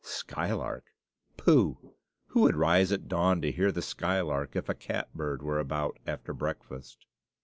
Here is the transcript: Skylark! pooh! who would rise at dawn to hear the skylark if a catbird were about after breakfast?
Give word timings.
Skylark! 0.03 0.93
pooh! 1.37 1.93
who 2.29 2.41
would 2.41 2.55
rise 2.55 2.91
at 2.91 3.07
dawn 3.07 3.39
to 3.43 3.51
hear 3.51 3.71
the 3.71 3.83
skylark 3.83 4.55
if 4.55 4.67
a 4.67 4.73
catbird 4.73 5.43
were 5.43 5.59
about 5.59 5.99
after 6.07 6.33
breakfast? 6.33 7.05